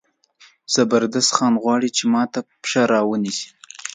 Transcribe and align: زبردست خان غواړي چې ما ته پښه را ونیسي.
زبردست 0.73 1.31
خان 1.35 1.53
غواړي 1.63 1.89
چې 1.97 2.03
ما 2.13 2.23
ته 2.33 2.39
پښه 2.61 2.83
را 2.91 3.01
ونیسي. 3.05 3.49